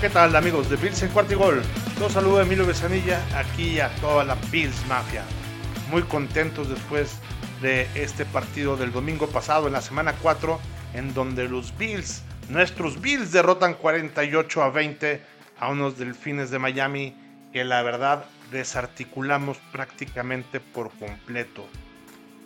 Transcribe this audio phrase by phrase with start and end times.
[0.00, 1.60] ¿qué tal amigos de Bills en Cuartigol?
[1.98, 5.24] Los saludo Emilio Besanilla, aquí a toda la Bills Mafia.
[5.90, 7.18] Muy contentos después
[7.60, 10.60] de este partido del domingo pasado en la semana 4,
[10.94, 15.20] en donde los Bills, nuestros Bills derrotan 48 a 20
[15.58, 17.16] a unos delfines de Miami
[17.52, 21.66] que la verdad desarticulamos prácticamente por completo.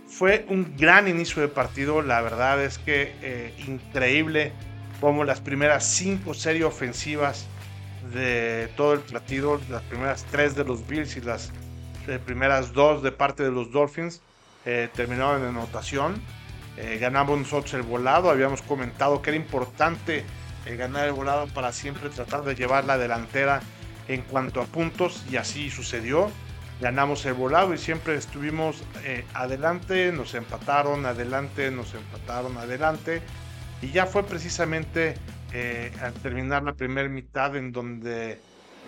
[0.09, 4.53] Fue un gran inicio de partido, la verdad es que eh, increíble
[5.01, 7.47] como las primeras cinco series ofensivas
[8.13, 11.53] de todo el partido, las primeras tres de los Bills y las
[12.07, 14.21] eh, primeras dos de parte de los Dolphins
[14.65, 16.21] eh, terminaron en anotación.
[16.77, 20.25] Eh, ganamos nosotros el volado, habíamos comentado que era importante
[20.67, 23.61] ganar el volado para siempre tratar de llevar la delantera
[24.09, 26.29] en cuanto a puntos y así sucedió.
[26.81, 28.83] Ganamos el volado y siempre estuvimos
[29.33, 33.23] adelante, nos empataron, adelante, nos empataron, adelante
[33.83, 35.17] y ya fue precisamente
[35.53, 38.43] eh, al terminar la primera mitad en donde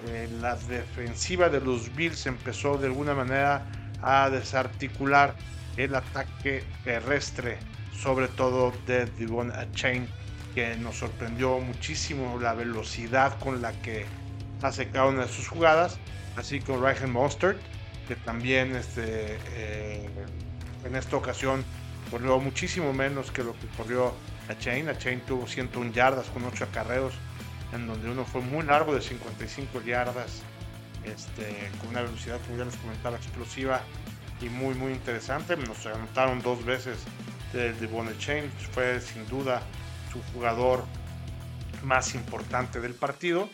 [0.06, 3.66] eh, la defensiva de los Bills empezó de alguna manera
[4.00, 5.34] a desarticular
[5.76, 7.58] el ataque terrestre,
[7.92, 10.08] sobre todo de Devon Chain,
[10.54, 14.06] que nos sorprendió muchísimo la velocidad con la que
[14.62, 16.00] hace cada una de sus jugadas,
[16.36, 17.60] así como Ryan Mostert,
[18.06, 20.08] que también este, eh,
[20.84, 21.64] en esta ocasión
[22.10, 24.14] corrió muchísimo menos que lo que corrió
[24.48, 24.88] a Chain.
[24.88, 27.14] A Chain tuvo 101 yardas con 8 acarreos,
[27.72, 30.42] en donde uno fue muy largo de 55 yardas,
[31.04, 33.82] este, con una velocidad, como ya les comentaba, explosiva
[34.40, 35.56] y muy, muy interesante.
[35.56, 36.98] Nos anotaron dos veces
[37.52, 39.62] de, de Chain, fue sin duda
[40.12, 40.84] su jugador
[41.82, 43.48] más importante del partido.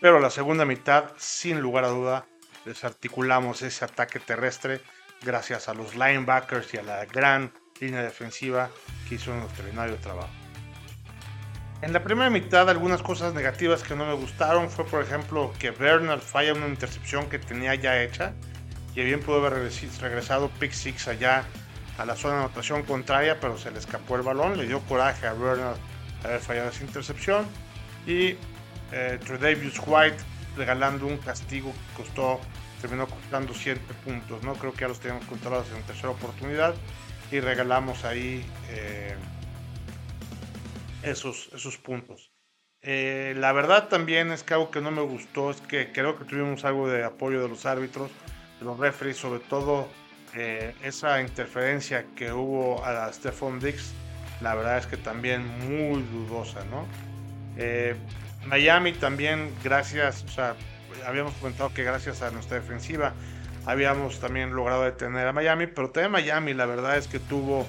[0.00, 2.26] Pero la segunda mitad, sin lugar a duda,
[2.64, 4.80] desarticulamos ese ataque terrestre
[5.22, 8.70] gracias a los linebackers y a la gran línea defensiva
[9.08, 10.30] que hizo un extraordinario trabajo.
[11.82, 15.70] En la primera mitad, algunas cosas negativas que no me gustaron fue, por ejemplo, que
[15.70, 18.32] Bernard falla una intercepción que tenía ya hecha
[18.94, 19.70] y bien pudo haber
[20.00, 21.44] regresado pick six allá
[21.98, 25.26] a la zona de anotación contraria, pero se le escapó el balón, le dio coraje
[25.26, 25.76] a Bernard
[26.24, 27.46] haber fallado esa intercepción
[28.06, 28.36] y
[28.92, 30.16] eh, Tredavious White
[30.56, 32.40] regalando un castigo que costó,
[32.80, 34.54] terminó costando 7 puntos, ¿no?
[34.54, 36.74] Creo que ya los teníamos controlados en tercera oportunidad
[37.30, 39.14] y regalamos ahí eh,
[41.02, 42.32] esos, esos puntos.
[42.82, 46.24] Eh, la verdad también es que algo que no me gustó es que creo que
[46.24, 48.10] tuvimos algo de apoyo de los árbitros,
[48.60, 49.88] de los referees, sobre todo
[50.34, 53.92] eh, esa interferencia que hubo a Stephon Dix,
[54.40, 56.86] la verdad es que también muy dudosa, ¿no?
[58.46, 60.54] Miami también, gracias, o sea,
[61.06, 63.14] habíamos comentado que gracias a nuestra defensiva
[63.66, 67.66] habíamos también logrado detener a Miami, pero también Miami la verdad es que tuvo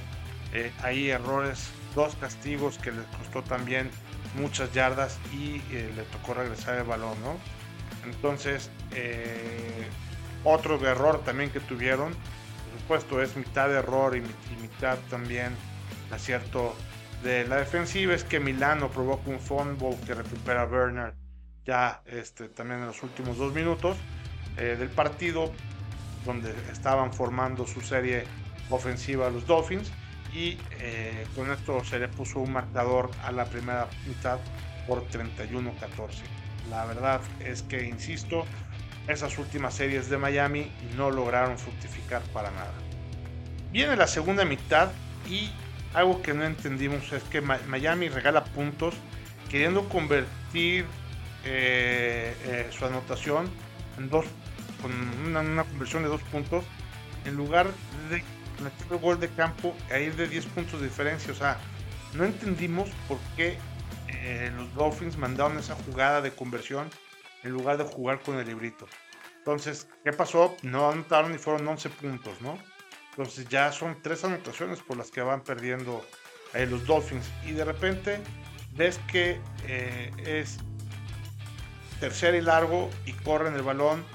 [0.53, 3.89] eh, ahí errores, dos castigos que les costó también
[4.35, 7.35] muchas yardas y eh, le tocó regresar el balón, ¿no?
[8.05, 9.87] Entonces, eh,
[10.43, 14.21] otro error también que tuvieron, por supuesto, es mitad error y,
[14.61, 15.55] mitad también
[16.11, 16.75] acierto
[17.23, 21.15] de la defensiva, es que Milano provoca un fumble que recupera Bernard
[21.65, 23.97] ya este, también en los últimos dos minutos
[24.55, 25.51] del partido
[26.27, 28.25] donde estaban formando su serie
[28.69, 29.91] ofensiva los Dolphins
[30.33, 34.37] y eh, con esto se le puso un marcador a la primera mitad
[34.85, 35.73] por 31-14.
[36.69, 38.45] La verdad es que, insisto,
[39.07, 42.73] esas últimas series de Miami no lograron fructificar para nada.
[43.71, 44.89] Viene la segunda mitad
[45.29, 45.49] y
[45.93, 48.93] algo que no entendimos es que Miami regala puntos
[49.49, 50.85] queriendo convertir
[51.45, 53.49] eh, eh, su anotación
[53.97, 54.25] en dos
[54.81, 54.91] con
[55.25, 56.63] una, conversión de dos puntos,
[57.25, 57.67] en lugar
[58.09, 58.23] de
[58.63, 61.31] meter el gol de campo e ir de 10 puntos de diferencia.
[61.31, 61.57] O sea,
[62.13, 63.57] no entendimos por qué
[64.07, 66.89] eh, los Dolphins mandaron esa jugada de conversión
[67.43, 68.87] en lugar de jugar con el librito.
[69.37, 70.55] Entonces, ¿qué pasó?
[70.63, 72.57] No anotaron y fueron 11 puntos, ¿no?
[73.11, 76.05] Entonces ya son tres anotaciones por las que van perdiendo
[76.53, 77.29] eh, los Dolphins.
[77.45, 78.19] Y de repente
[78.73, 80.57] ves que eh, es
[81.99, 84.05] tercer y largo y corren el balón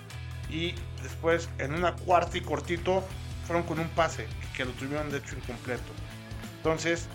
[0.53, 3.03] y después en una cuarta y cortito
[3.47, 5.93] fueron con un pase que lo tuvieron de hecho incompleto.
[6.59, 7.09] Entonces,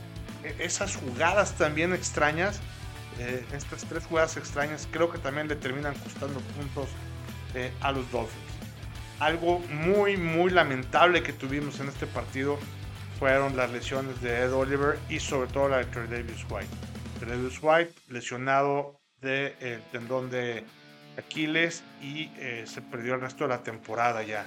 [0.43, 2.59] e, esas jugadas también extrañas,
[3.19, 6.89] eh, estas tres jugadas extrañas, creo que también le terminan costando puntos
[7.53, 8.43] eh, a los Dolphins.
[9.19, 12.59] Algo muy, muy lamentable que tuvimos en este partido
[13.19, 16.69] fueron las lesiones de Ed Oliver y sobre todo la de Davis White.
[17.25, 20.63] Davis White lesionado del de, tendón de
[21.17, 24.45] Aquiles y eh, se perdió el resto de la temporada ya.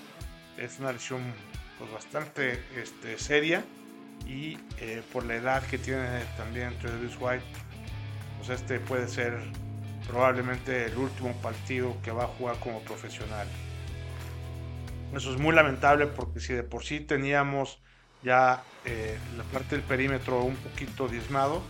[0.56, 1.20] Es una lesión
[1.78, 3.64] pues, bastante este, seria
[4.26, 7.44] y eh, por la edad que tiene también Travis White,
[8.38, 9.40] pues este puede ser
[10.06, 13.46] probablemente el último partido que va a jugar como profesional.
[15.14, 17.80] Eso es muy lamentable porque si de por sí teníamos
[18.22, 21.62] ya eh, la parte del perímetro un poquito diezmado,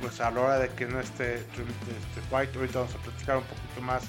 [0.00, 1.62] pues a la hora de que no esté este
[2.30, 4.02] White, ahorita vamos a platicar un poquito más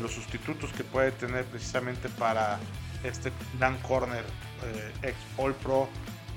[0.00, 2.58] los sustitutos que puede tener precisamente para
[3.04, 4.24] este Dan Corner,
[4.64, 5.88] eh, ex All Pro,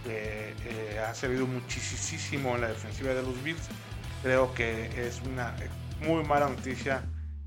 [0.03, 3.67] que eh, ha servido muchísimo en la defensiva de los Bills.
[4.21, 5.55] Creo que es una
[6.01, 7.03] muy mala noticia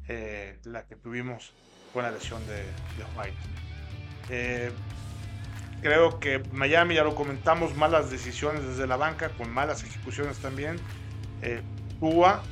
[0.08, 1.52] eh, la que tuvimos
[1.92, 2.64] con la lesión de,
[3.16, 4.72] White.
[5.80, 10.78] creo que Miami, ya lo comentamos, malas decisiones desde la banca, con malas ejecuciones también.
[12.00, 12.42] Tua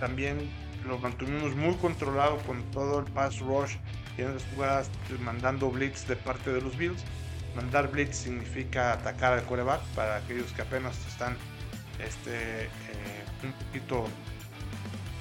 [0.00, 0.50] también
[0.86, 3.76] lo mantuvimos muy controlado con todo el pass rush
[4.16, 4.90] y en las jugadas
[5.20, 7.02] mandando blitz de parte de los Bills.
[7.56, 11.36] Mandar blitz significa atacar al coreback para aquellos que apenas están
[11.98, 12.68] este, eh,
[13.42, 14.06] un poquito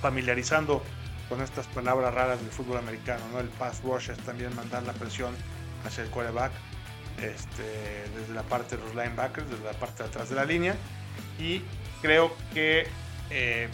[0.01, 0.81] familiarizando
[1.29, 3.21] con estas palabras raras del fútbol americano.
[3.31, 3.39] ¿no?
[3.39, 5.33] El pass rush es también mandar la presión
[5.85, 6.51] hacia el coreback
[7.21, 10.75] este, desde la parte de los linebackers, desde la parte de atrás de la línea.
[11.39, 11.61] Y
[12.01, 12.87] creo que
[13.29, 13.69] eh,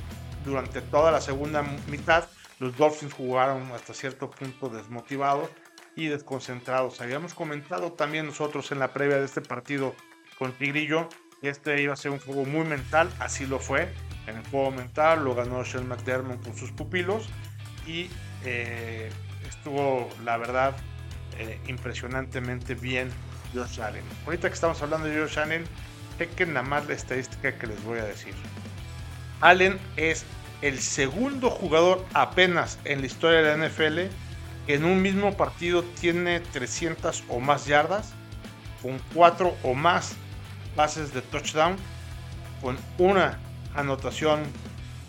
[0.47, 2.25] durante toda la segunda mitad
[2.59, 5.49] los Dolphins jugaron hasta cierto punto desmotivados
[5.95, 7.01] y desconcentrados.
[7.01, 9.93] Habíamos comentado también nosotros en la previa de este partido
[10.39, 11.07] con Tigrillo
[11.41, 13.93] que este iba a ser un juego muy mental, así lo fue.
[14.25, 17.29] En el juego mental lo ganó Sean McDermott con sus pupilos
[17.85, 18.09] y
[18.43, 19.09] eh,
[19.47, 20.75] estuvo, la verdad,
[21.37, 23.09] eh, impresionantemente bien
[23.53, 24.03] Josh Allen.
[24.25, 25.63] Ahorita que estamos hablando de Josh Allen,
[26.17, 28.33] chequen nada más la estadística que les voy a decir.
[29.41, 30.25] Allen es
[30.61, 34.01] el segundo jugador apenas en la historia de la NFL
[34.65, 38.13] que en un mismo partido tiene 300 o más yardas,
[38.81, 40.15] con 4 o más
[40.75, 41.77] pases de touchdown,
[42.61, 43.39] con una
[43.75, 44.43] anotación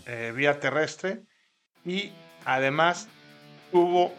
[0.06, 1.22] eh, vía terrestre
[1.84, 2.12] y
[2.44, 3.08] además
[3.72, 4.14] tuvo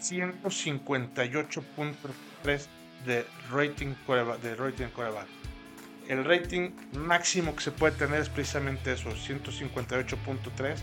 [0.00, 2.66] 158.3
[3.06, 3.94] de rating
[4.42, 5.43] de rating coreback
[6.08, 10.76] el rating máximo que se puede tener es precisamente eso, 158.3.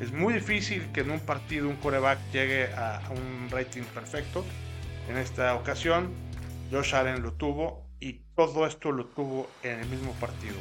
[0.00, 4.44] Es muy difícil que en un partido un coreback llegue a, un rating perfecto.
[5.08, 6.12] En esta ocasión,
[6.70, 10.56] Josh Allen lo tuvo y todo esto lo tuvo en el mismo partido.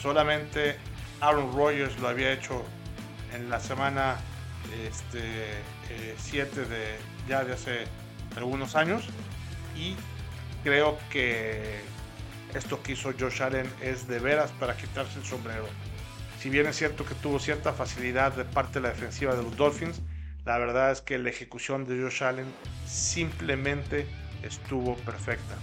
[0.00, 0.76] Solamente
[1.20, 2.62] Aaron Rodgers lo había hecho
[3.34, 4.16] en la semana
[6.18, 6.96] 7 este, de
[7.28, 7.84] ya de hace
[8.36, 9.08] algunos años
[9.76, 9.96] y
[10.62, 11.80] creo que
[12.54, 15.66] esto que hizo Josh Allen es de veras para quitarse el sombrero.
[16.40, 19.56] Si bien es cierto que tuvo cierta facilidad de parte de la defensiva de los
[19.56, 20.00] Dolphins,
[20.44, 22.46] la verdad es que la ejecución de Josh Allen
[22.86, 24.06] simplemente
[24.42, 25.56] estuvo perfecta.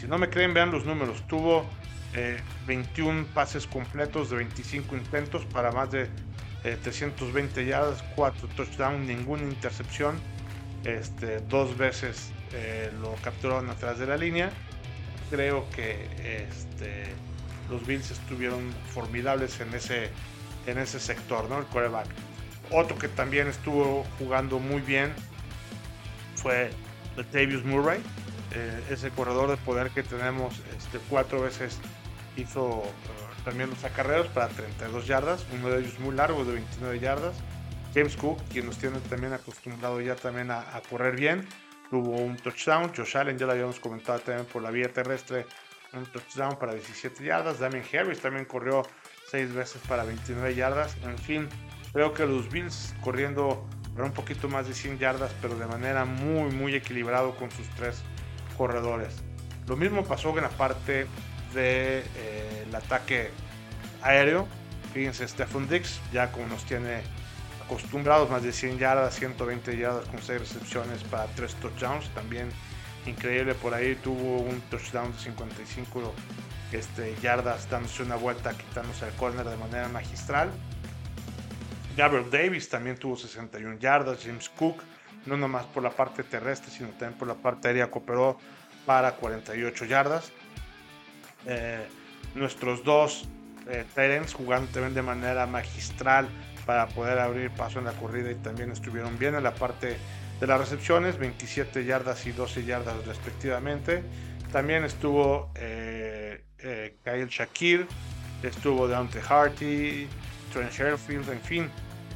[0.00, 1.26] Si no me creen, vean los números.
[1.28, 1.66] Tuvo
[2.66, 6.08] 21 eh, pases completos de 25 intentos para más de
[6.62, 10.18] 320 eh, yardas, 4 touchdowns, ninguna intercepción.
[10.84, 14.50] Este, dos veces eh, lo capturaron atrás de la línea
[15.34, 16.06] creo que
[16.48, 17.06] este,
[17.68, 20.10] los Bills estuvieron formidables en ese,
[20.66, 21.58] en ese sector, ¿no?
[21.58, 22.06] El coreback.
[22.70, 25.12] Otro que también estuvo jugando muy bien
[26.36, 26.70] fue
[27.16, 28.00] Latavius Murray,
[28.54, 31.80] eh, ese corredor de poder que tenemos este, cuatro veces
[32.36, 37.00] hizo eh, también los acarreos para 32 yardas, uno de ellos muy largo de 29
[37.00, 37.34] yardas.
[37.92, 41.46] James Cook, quien nos tiene también acostumbrado ya también a correr bien,
[41.90, 42.92] tuvo un touchdown.
[42.94, 45.46] Josh Allen, ya lo habíamos comentado también por la vía terrestre,
[45.92, 47.58] un touchdown para 17 yardas.
[47.58, 48.82] Damien Harris también corrió
[49.30, 50.96] 6 veces para 29 yardas.
[51.04, 51.48] En fin,
[51.92, 56.04] creo que los Bills corriendo para un poquito más de 100 yardas, pero de manera
[56.04, 58.02] muy, muy equilibrado con sus tres
[58.56, 59.22] corredores.
[59.66, 61.06] Lo mismo pasó en la parte
[61.52, 63.30] del de, eh, ataque
[64.02, 64.46] aéreo.
[64.92, 67.02] Fíjense, Stephen Dix, ya como nos tiene
[67.64, 72.08] acostumbrados, más de 100 yardas, 120 yardas con 6 recepciones para 3 touchdowns.
[72.14, 72.48] También
[73.06, 76.14] increíble, por ahí tuvo un touchdown de 55
[76.72, 80.50] este, yardas, dándose una vuelta, quitándose el corner de manera magistral.
[81.96, 84.18] Gabriel Davis también tuvo 61 yardas.
[84.24, 84.82] James Cook,
[85.26, 88.38] no nomás por la parte terrestre, sino también por la parte aérea, cooperó
[88.84, 90.32] para 48 yardas.
[91.46, 91.86] Eh,
[92.34, 93.28] nuestros dos
[93.68, 93.84] eh,
[94.32, 96.28] jugando también de manera magistral
[96.66, 99.96] para poder abrir paso en la corrida y también estuvieron bien en la parte
[100.40, 104.02] de las recepciones, 27 yardas y 12 yardas respectivamente.
[104.52, 107.86] También estuvo eh, eh, Kyle Shakir,
[108.42, 110.06] estuvo Dante Harty,
[110.52, 111.70] Trent Sherfield, en fin,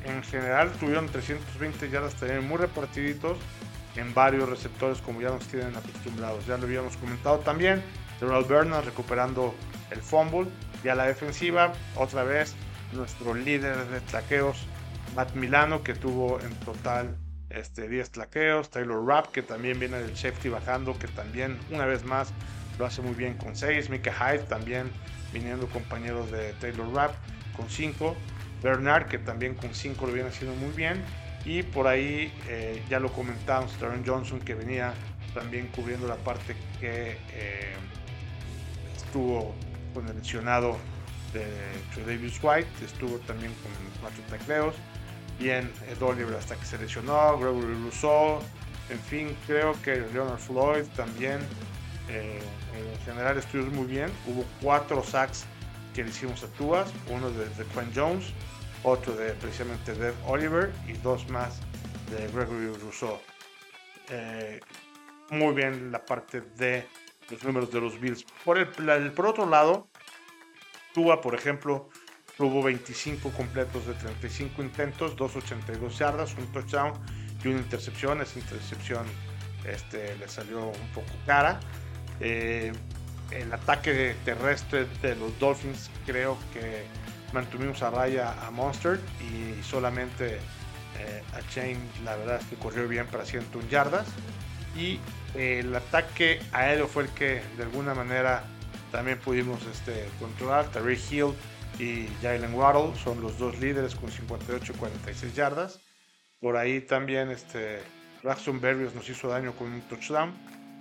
[0.04, 3.36] en general tuvieron 320 yardas también muy repartiditos
[3.96, 6.46] en varios receptores como ya nos tienen acostumbrados.
[6.46, 7.82] Ya lo habíamos comentado también.
[8.20, 9.54] Terrell Bernard recuperando
[9.90, 10.48] el fumble.
[10.84, 12.54] Y a la defensiva, otra vez,
[12.92, 14.66] nuestro líder de traqueos,
[15.14, 17.16] Matt Milano, que tuvo en total
[17.50, 18.70] este, 10 tlaqueos.
[18.70, 22.32] Taylor Rapp, que también viene del safety bajando, que también, una vez más,
[22.78, 23.90] lo hace muy bien con 6.
[23.90, 24.90] Mika Hyde también
[25.32, 27.14] viniendo compañeros de Taylor Rapp
[27.56, 28.16] con 5.
[28.62, 31.02] Bernard, que también con 5 lo viene haciendo muy bien.
[31.44, 34.92] Y por ahí eh, ya lo comentamos, Taron Johnson, que venía
[35.34, 37.74] también cubriendo la parte que eh,
[38.96, 39.54] estuvo
[39.94, 40.76] con el lesionado
[41.32, 41.46] de
[42.06, 44.74] Davis White, estuvo también con cuatro tacleos.
[45.38, 48.40] Bien, Ed Oliver hasta que se lesionó, Gregory Rousseau,
[48.90, 51.40] en fin, creo que Leonard Floyd también.
[52.08, 52.40] Eh,
[52.74, 54.10] en general estuvimos muy bien.
[54.26, 55.44] Hubo cuatro sacks
[55.94, 58.32] que le hicimos a Tuas, uno de, de Quinn Jones,
[58.82, 61.60] otro de precisamente Ed Oliver y dos más
[62.10, 63.18] de Gregory Rousseau.
[64.10, 64.60] Eh,
[65.30, 66.86] muy bien la parte de
[67.30, 68.24] los números de los Bills.
[68.44, 69.88] Por, el, por otro lado,
[70.98, 71.88] Tua, por ejemplo,
[72.36, 76.92] tuvo 25 completos de 35 intentos, 282 yardas, un touchdown
[77.44, 78.20] y una intercepción.
[78.20, 79.06] Esa intercepción
[79.64, 81.60] este, le salió un poco cara.
[82.18, 82.72] Eh,
[83.30, 86.82] el ataque terrestre de los Dolphins creo que
[87.32, 90.38] mantuvimos a raya a Monster y solamente
[90.98, 94.08] eh, a Chain la verdad es que corrió bien para 101 yardas
[94.76, 94.98] y
[95.36, 98.42] el ataque aéreo fue el que de alguna manera
[98.90, 100.66] también pudimos este, controlar.
[100.70, 101.32] Tariq Hill
[101.78, 105.80] y Jalen Waddle son los dos líderes con 58 y 46 yardas.
[106.40, 107.82] Por ahí también este,
[108.22, 110.32] Braxton Berrios nos hizo daño con un touchdown.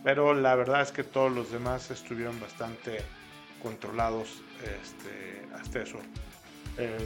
[0.03, 3.01] Pero la verdad es que todos los demás estuvieron bastante
[3.61, 5.99] controlados este, hasta eso.
[6.77, 6.97] Eh,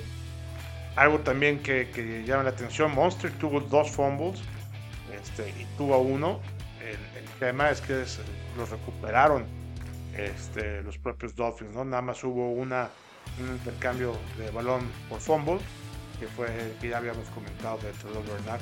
[0.96, 4.42] algo también que, llama la atención, Monster tuvo dos fumbles
[5.14, 6.42] este, y tuvo uno
[6.82, 8.06] el, tema es que
[8.58, 9.46] los recuperaron
[10.18, 11.86] este, los propios Dolphins, ¿no?
[11.86, 12.90] Nada más hubo una,
[13.40, 15.60] un intercambio de balón por fumble,
[16.20, 18.62] que fue el que ya habíamos comentado de Trevor Bernard,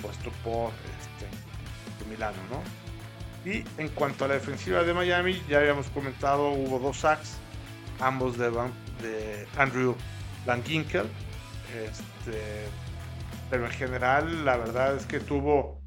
[0.00, 3.50] puesto por este, Milano, ¿no?
[3.50, 7.36] Y en cuanto a la defensiva de Miami, ya habíamos comentado, hubo dos sacks,
[8.00, 9.94] ambos de, Andrew
[10.46, 11.06] Van Ginkel,
[11.74, 12.66] este,
[13.50, 15.80] pero en general la verdad es que tuvo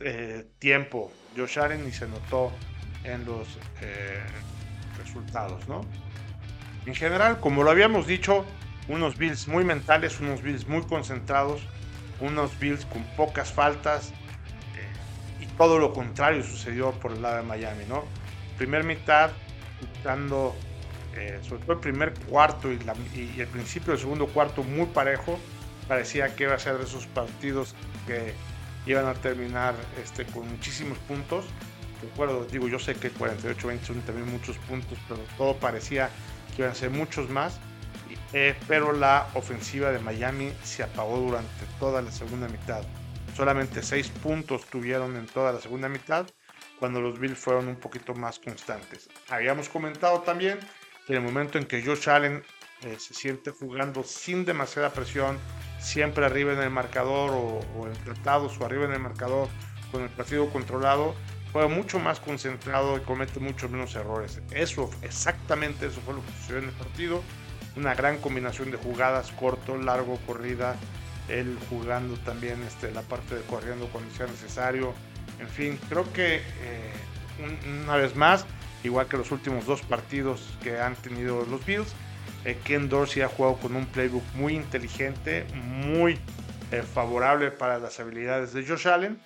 [0.00, 2.52] eh, tiempo Josh Allen y se notó
[3.06, 3.48] en los
[3.80, 4.22] eh,
[4.98, 5.82] resultados, ¿no?
[6.84, 8.44] En general, como lo habíamos dicho,
[8.88, 11.62] unos Bills muy mentales, unos Bills muy concentrados,
[12.20, 17.42] unos Bills con pocas faltas eh, y todo lo contrario sucedió por el lado de
[17.42, 18.04] Miami, ¿no?
[18.56, 19.30] Primer mitad,
[20.04, 20.54] dando
[21.48, 22.78] sobre todo el primer cuarto y,
[23.14, 25.38] y, el principio del segundo cuarto muy parejo,
[25.88, 27.74] parecía que iba a ser de esos partidos
[28.06, 28.34] que
[28.86, 31.44] iban a terminar este, con muchísimos puntos.
[32.02, 36.10] Recuerdo, digo, yo sé que 48-20 son también muchos puntos, pero todo parecía
[36.54, 37.58] que iban a ser muchos más.
[38.32, 42.82] Eh, pero la ofensiva de Miami se apagó durante toda la segunda mitad.
[43.36, 46.26] Solamente 6 puntos tuvieron en toda la segunda mitad,
[46.78, 49.08] cuando los Bills fueron un poquito más constantes.
[49.28, 50.58] Habíamos comentado también
[51.06, 52.42] que en el momento en que Josh Allen
[52.82, 55.38] eh, se siente jugando sin demasiada presión,
[55.78, 59.48] siempre arriba en el marcador o, o o arriba en el marcador
[59.92, 61.14] con el partido controlado,
[61.56, 64.42] juega mucho más concentrado y comete muchos menos errores.
[64.50, 67.22] Eso, exactamente eso fue lo que sucedió en el partido.
[67.76, 70.76] Una gran combinación de jugadas, corto, largo, corrida,
[71.30, 74.92] él jugando también este, la parte de corriendo cuando sea necesario.
[75.40, 76.92] En fin, creo que eh,
[77.82, 78.44] una vez más,
[78.84, 81.94] igual que los últimos dos partidos que han tenido los Bills,
[82.44, 86.18] eh, Ken Dorsey ha jugado con un playbook muy inteligente, muy
[86.70, 89.18] eh, favorable para las habilidades de Josh Allen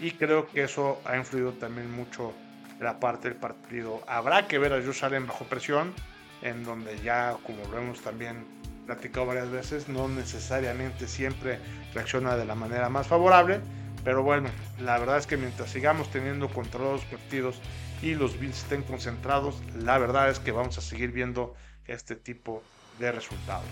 [0.00, 2.32] y creo que eso ha influido también mucho
[2.80, 4.02] la parte del partido.
[4.06, 5.94] Habrá que ver a Allen bajo presión,
[6.42, 8.44] en donde ya, como lo hemos también
[8.86, 11.58] platicado varias veces, no necesariamente siempre
[11.94, 13.60] reacciona de la manera más favorable,
[14.04, 14.48] pero bueno,
[14.80, 17.60] la verdad es que mientras sigamos teniendo controlados partidos
[18.02, 21.54] y los Bills estén concentrados, la verdad es que vamos a seguir viendo
[21.86, 22.62] este tipo
[23.00, 23.66] de resultados.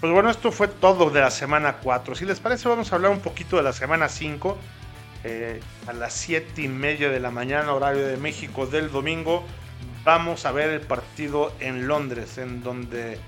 [0.00, 2.14] Pues bueno, esto fue todo de la semana 4.
[2.14, 4.56] Si les parece, vamos a hablar un poquito de la semana 5.
[5.24, 9.44] Eh, a las 7 y media de la mañana, horario de México del domingo,
[10.02, 13.18] vamos a ver el partido en Londres, en donde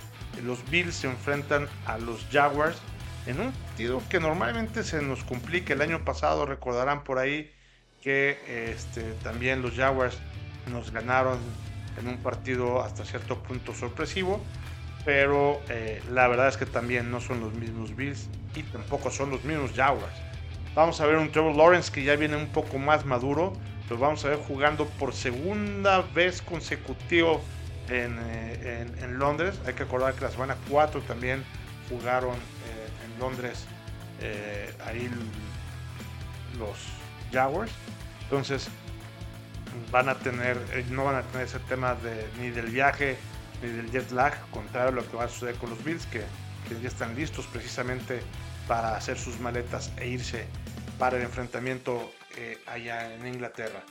[0.43, 2.79] los Bills se enfrentan a los Jaguars.
[3.27, 5.75] En un partido que normalmente se nos complica.
[5.75, 7.53] El año pasado recordarán por ahí
[8.01, 8.39] que
[8.73, 10.17] este, también los Jaguars
[10.71, 11.39] nos ganaron
[12.01, 14.43] en un partido hasta cierto punto sorpresivo,
[15.05, 19.31] pero eh, la verdad es que también no son los mismos Bills y tampoco son
[19.31, 20.15] los mismos Jaguars.
[20.75, 23.53] Vamos a ver un Trevor Lawrence que ya viene un poco más maduro,
[23.91, 27.43] lo vamos a ver jugando por segunda vez consecutivo
[27.89, 29.61] en, eh, Londres.
[29.67, 31.45] Hay que acordar que la semana 4 también
[31.91, 33.67] jugaron eh, en Londres
[34.87, 35.11] ahí
[36.57, 36.79] los
[37.33, 37.73] Jaguars.
[38.23, 38.69] Entonces
[39.91, 40.57] van a tener,
[40.91, 43.19] no van a tener ese tema de, ni del viaje
[43.69, 46.23] del jet lag, contrario a lo que va a suceder con los Bills, que,
[46.81, 48.23] ya están listos precisamente
[48.67, 50.47] para hacer sus maletas e irse
[50.99, 53.83] para el enfrentamiento eh, allá en Inglaterra.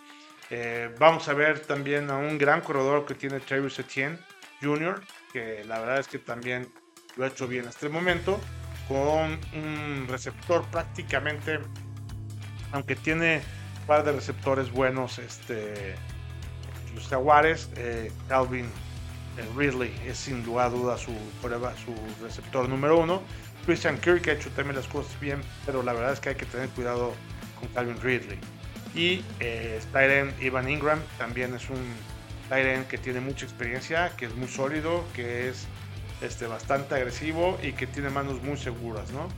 [0.98, 4.18] vamos a ver también a un gran corredor que tiene Travis Etienne
[4.62, 5.02] Jr.,
[5.32, 6.68] que la verdad es que también
[7.16, 8.40] lo ha hecho bien hasta el momento,
[8.88, 11.60] con un receptor prácticamente,
[12.72, 13.42] aunque tiene
[13.82, 15.96] un par de receptores buenos, este,
[16.94, 18.70] los Jaguares, eh, Calvin eh,
[19.56, 23.22] Ridley es sin duda duda su prueba, su receptor número uno.
[23.66, 26.46] Christian Kirk ha hecho también las cosas bien, pero la verdad es que hay que
[26.46, 27.14] tener cuidado
[27.60, 28.40] con Calvin Ridley.
[28.94, 29.80] Y eh,
[30.42, 31.82] Ivan Ingram también es un
[32.50, 35.68] Tyren que tiene mucha experiencia, que es muy sólido, que es
[36.22, 39.30] este, bastante agresivo y que tiene manos muy seguras, ¿no?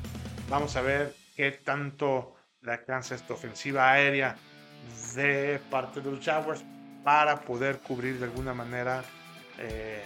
[0.49, 4.35] Vamos a ver qué tanto le alcanza esta ofensiva aérea
[5.15, 6.63] de parte de los Jaguars
[7.03, 9.03] para poder cubrir de alguna manera
[9.59, 10.03] eh,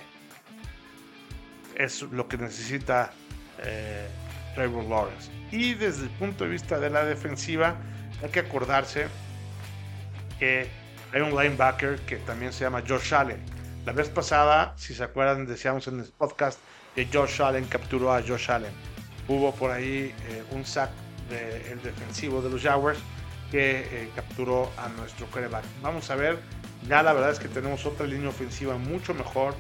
[1.76, 3.12] es lo que necesita
[3.64, 4.08] eh,
[4.56, 5.30] Trevor Lawrence.
[5.52, 7.76] Y desde el punto de vista de la defensiva,
[8.24, 9.08] hay que acordarse
[10.40, 10.70] que
[11.14, 13.42] hay un linebacker que también se llama Josh Allen.
[13.86, 16.60] La vez pasada, si se acuerdan, decíamos en el podcast
[16.94, 18.74] que Josh Allen capturó a Josh Allen.
[19.28, 20.90] Hubo por ahí eh, un sack
[21.30, 23.00] del defensivo de los Jaguars
[23.52, 25.64] que eh, capturó a nuestro quarterback.
[25.82, 26.40] Vamos a ver,
[26.88, 29.56] ya la verdad es que tenemos otra línea ofensiva mucho mejor.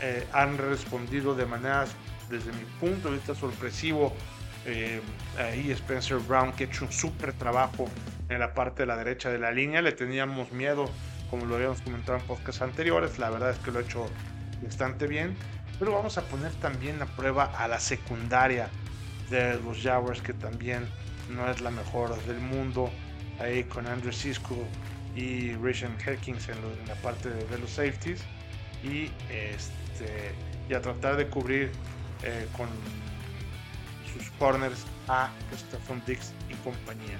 [0.00, 1.90] Eh, han respondido de maneras,
[2.28, 4.14] desde mi punto de vista, sorpresivo.
[5.38, 7.88] ahí Spencer Brown que ha hecho un súper trabajo
[8.28, 9.80] en la parte de la derecha de la línea.
[9.80, 10.90] Le teníamos miedo,
[11.30, 13.18] como lo habíamos comentado en podcasts anteriores.
[13.18, 14.06] La verdad es que lo ha hecho
[14.62, 15.36] bastante bien.
[15.78, 18.68] Pero vamos a poner también a prueba a la secundaria
[19.30, 20.88] de los Jaguars, que también
[21.30, 22.90] no es la mejor del mundo.
[23.38, 24.56] Ahí con Andrew Cisco
[25.16, 28.20] y Richard Herkins en, la parte de, los safeties.
[28.84, 30.32] Y, este,
[30.68, 31.72] y a tratar de cubrir
[32.22, 32.68] eh, con
[34.12, 37.16] sus corners a Stephon Dix y compañía.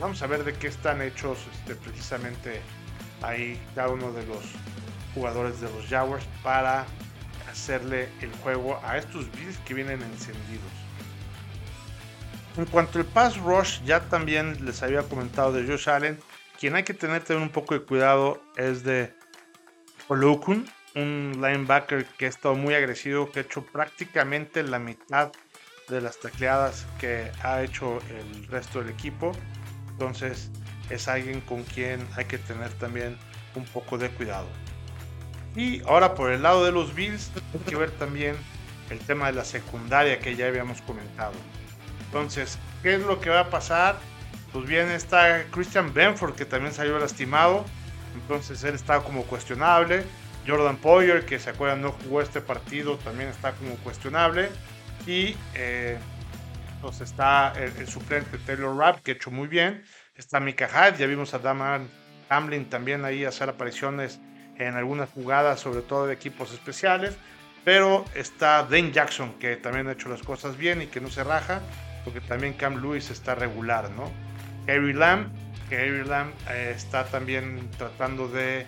[0.00, 2.60] Vamos a ver de qué están hechos este, precisamente
[3.22, 4.42] ahí cada uno de los
[5.14, 6.86] jugadores de los Jaguars para
[7.50, 10.72] hacerle el juego a estos Bills que vienen encendidos.
[12.56, 16.18] En cuanto al pass rush, ya también les había comentado de Josh Allen.
[16.60, 19.14] Quien hay que tener también un poco de cuidado es de
[20.08, 25.32] Olokun, un linebacker que ha estado muy agresivo, que ha hecho prácticamente la mitad
[25.88, 29.32] de las tacleadas que ha hecho el resto del equipo.
[29.92, 30.50] Entonces
[30.90, 33.16] es alguien con quien hay que tener también
[33.54, 34.46] un poco de cuidado.
[35.56, 38.36] Y ahora por el lado de los Bills hay que ver también
[38.90, 41.32] el tema de la secundaria que ya habíamos comentado.
[42.04, 43.98] Entonces, ¿qué es lo que va a pasar?
[44.52, 47.64] Pues bien, está Christian Benford que también salió lastimado.
[48.14, 50.04] Entonces él está como cuestionable.
[50.46, 54.48] Jordan Poyer, que se acuerdan no jugó este partido, también está como cuestionable.
[55.06, 55.98] Y eh,
[56.80, 59.84] pues está el, suplente Taylor Rapp, que ha hecho muy bien.
[60.14, 61.88] Está Mika Hyde, ya vimos a Daman
[62.28, 64.20] Hamlin también ahí hacer apariciones
[64.56, 67.16] en algunas jugadas, sobre todo de equipos especiales.
[67.64, 71.22] Pero está Dane Jackson, que también ha hecho las cosas bien y que no se
[71.22, 71.60] raja,
[72.04, 74.10] porque también Cam Lewis está regular, ¿no?
[74.70, 75.32] Harry Lamb,
[75.68, 78.66] que Lamb eh, está también tratando de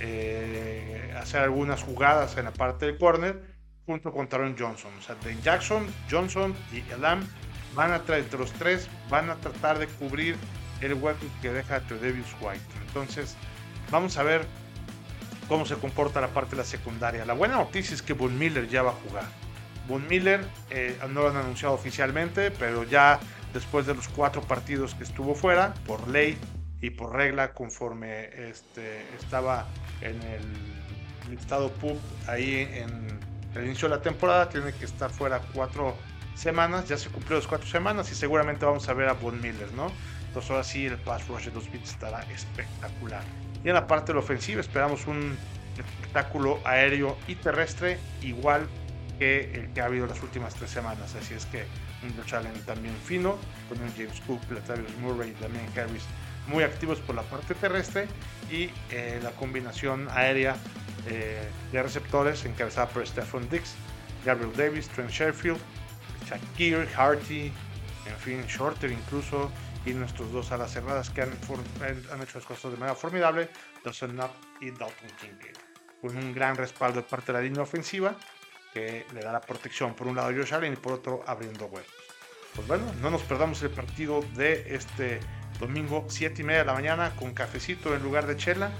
[0.00, 3.42] eh, hacer algunas jugadas en la parte del corner,
[3.86, 4.90] junto con Taron Johnson.
[4.98, 7.24] O sea, Dane Jackson, Johnson y Lamb
[7.74, 10.36] van a traer los tres, van a tratar de cubrir
[10.80, 12.64] el hueco que deja Davis White.
[12.86, 13.36] Entonces,
[13.90, 14.46] vamos a ver
[15.48, 17.24] cómo se comporta la parte de la secundaria.
[17.24, 19.24] La buena noticia es que Von Miller ya va a jugar.
[19.88, 23.20] Von Miller eh, no lo han anunciado oficialmente, pero ya
[23.52, 26.38] después de los cuatro partidos que estuvo fuera, por ley
[26.80, 29.66] y por regla, conforme este, estaba
[30.00, 33.18] en el estado PUB ahí en
[33.54, 35.96] el inicio de la temporada, tiene que estar fuera cuatro
[36.34, 39.72] semanas, ya se cumplió las cuatro semanas y seguramente vamos a ver a Von Miller,
[39.74, 39.92] ¿no?
[40.26, 43.22] Entonces ahora sí el pass rush de los Beats estará espectacular.
[43.62, 45.36] Y en la parte de la ofensiva esperamos un
[45.78, 48.66] espectáculo aéreo y terrestre igual
[49.18, 51.14] que el que ha habido las últimas tres semanas.
[51.14, 51.64] Así es que
[52.02, 53.38] un challenge también fino,
[53.68, 56.04] con un James Cook, Latavius Murray también Harris
[56.46, 58.08] muy activos por la parte terrestre
[58.50, 60.56] y eh, la combinación aérea
[61.06, 63.74] eh, de receptores encabezada por Stephon Dix,
[64.24, 65.58] Gabriel Davis, Trent Sheffield,
[66.26, 67.52] Shakir, Harty,
[68.06, 69.50] en fin, Shorter incluso,
[69.84, 71.30] y nuestros dos alas cerradas que han,
[72.12, 73.48] han hecho las cosas de manera formidable,
[73.84, 75.52] Dawson Knapp y Dalton King,
[76.00, 78.16] con un gran respaldo de parte de la línea ofensiva
[78.72, 81.66] que le da la protección por un lado a Josh Allen y por otro abriendo
[81.66, 81.92] huecos.
[82.54, 85.20] pues bueno, no nos perdamos el partido de este
[85.58, 88.70] domingo, 7 y media de la mañana, con cafecito en lugar de chela.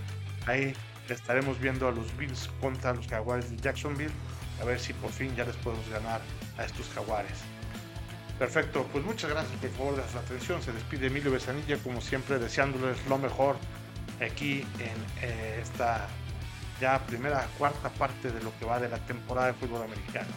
[0.46, 0.74] Ahí
[1.08, 4.12] estaremos viendo a los Bills contra los Jaguares de Jacksonville.
[4.60, 6.20] A ver si por fin ya les podemos ganar
[6.58, 7.38] a estos Jaguares.
[8.38, 10.62] Perfecto, pues muchas gracias por favor de su atención.
[10.62, 13.56] Se despide Emilio Besanilla, como siempre, deseándoles lo mejor
[14.20, 16.08] aquí en eh, esta
[16.82, 20.32] ya primera, cuarta parte de lo que va de la temporada de fútbol americano.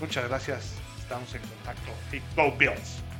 [0.00, 1.92] Muchas gracias, estamos en contacto
[2.58, 3.13] Bills.